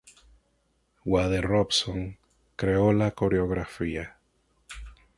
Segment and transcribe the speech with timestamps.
[1.05, 2.17] Wade Robson
[2.55, 4.17] creó la coreografía.